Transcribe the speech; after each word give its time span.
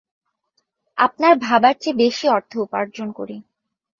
আপনার 0.97 1.33
ভাবার 1.39 1.75
চেয়ে 1.81 1.99
বেশি 2.03 2.25
অর্থ 2.27 2.51
উপার্জন 2.57 3.07
করি। 3.11 3.37